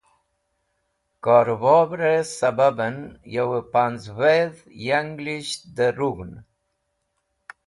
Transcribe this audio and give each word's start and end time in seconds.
Korubore 1.23 2.13
sababen 2.37 2.97
Yowey 3.35 3.65
Panz~vedh 3.71 4.59
yanlisht 4.85 5.61
de 5.77 5.87
Rug̃hn 5.99 6.33